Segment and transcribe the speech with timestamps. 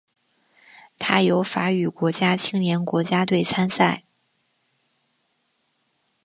[0.97, 4.03] 它由法语国家青年国家队参赛。